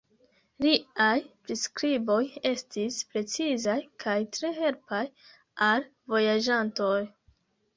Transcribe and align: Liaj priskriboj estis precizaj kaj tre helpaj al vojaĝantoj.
Liaj 0.65 1.17
priskriboj 1.49 2.23
estis 2.51 2.97
precizaj 3.11 3.77
kaj 4.05 4.17
tre 4.39 4.53
helpaj 4.61 5.03
al 5.71 5.87
vojaĝantoj. 6.17 6.95